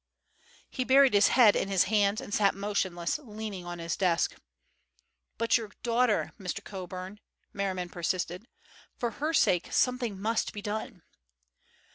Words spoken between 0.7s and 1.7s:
buried his head in